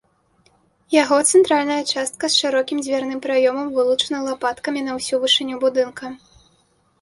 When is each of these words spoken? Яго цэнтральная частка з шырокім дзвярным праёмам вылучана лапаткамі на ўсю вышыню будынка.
Яго 0.93 1.17
цэнтральная 1.31 1.77
частка 1.93 2.25
з 2.35 2.39
шырокім 2.43 2.77
дзвярным 2.85 3.19
праёмам 3.27 3.67
вылучана 3.77 4.23
лапаткамі 4.29 4.81
на 4.89 4.97
ўсю 4.97 5.15
вышыню 5.27 5.55
будынка. 5.67 6.05